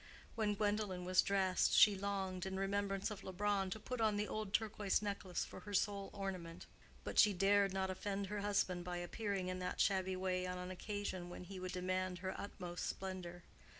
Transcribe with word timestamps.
When 0.33 0.55
Gwendolen 0.55 1.05
was 1.05 1.21
dressing, 1.21 1.73
she 1.73 1.95
longed, 1.95 2.47
in 2.47 2.57
remembrance 2.57 3.11
of 3.11 3.23
Leubronn, 3.23 3.69
to 3.69 3.79
put 3.79 4.01
on 4.01 4.17
the 4.17 4.27
old 4.27 4.51
turquoise 4.51 4.99
necklace 4.99 5.45
for 5.45 5.59
her 5.59 5.75
sole 5.75 6.09
ornament; 6.11 6.65
but 7.03 7.19
she 7.19 7.33
dared 7.33 7.71
not 7.71 7.91
offend 7.91 8.25
her 8.25 8.39
husband 8.41 8.83
by 8.83 8.97
appearing 8.97 9.47
in 9.47 9.59
that 9.59 9.79
shabby 9.79 10.15
way 10.15 10.47
on 10.47 10.57
an 10.57 10.71
occasion 10.71 11.29
when 11.29 11.43
he 11.43 11.59
would 11.59 11.73
demand 11.73 12.17
her 12.17 12.33
utmost 12.35 12.87
splendor. 12.87 13.43